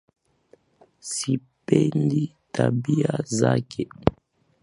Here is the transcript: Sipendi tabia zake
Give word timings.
Sipendi 1.11 2.23
tabia 2.51 3.13
zake 3.39 3.87